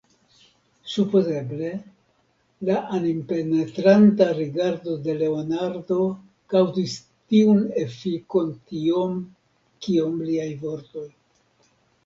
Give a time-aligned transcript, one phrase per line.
[0.91, 1.67] Supozeble
[2.69, 5.97] la animpenetranta rigardo de Leonardo
[6.53, 6.95] kaŭzis
[7.33, 9.15] tiun efikon tiom,
[9.87, 11.07] kiom liaj vortoj.